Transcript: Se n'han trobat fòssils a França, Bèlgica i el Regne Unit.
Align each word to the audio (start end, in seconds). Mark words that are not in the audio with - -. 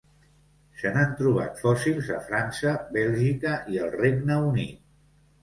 Se 0.77 0.93
n'han 0.95 1.11
trobat 1.19 1.61
fòssils 1.65 2.09
a 2.15 2.17
França, 2.31 2.73
Bèlgica 2.97 3.53
i 3.77 3.83
el 3.85 3.93
Regne 4.01 4.41
Unit. 4.49 4.83